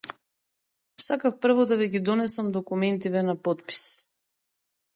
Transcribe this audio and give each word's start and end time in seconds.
Сакав 1.07 1.35
прво 1.43 1.65
да 1.71 1.77
ви 1.81 1.87
ги 1.95 2.01
донесам 2.09 2.51
документиве 2.51 3.23
на 3.29 3.35
потпис. 3.41 3.85